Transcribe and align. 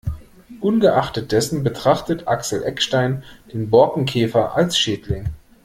Ungeachtet 0.61 1.31
dessen 1.31 1.61
betrachtet 1.63 2.27
Axel 2.27 2.63
Eckstein 2.63 3.23
den 3.53 3.69
Borkenkäfer 3.69 4.55
als 4.55 4.75
Schädling. 4.75 5.29